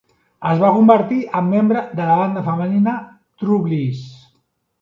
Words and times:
Es 0.51 0.61
va 0.61 0.71
convertir 0.77 1.19
en 1.41 1.51
membre 1.51 1.83
de 1.99 2.07
la 2.13 2.17
banda 2.21 2.45
femenina 2.49 2.97
TrueBliss. 3.45 4.05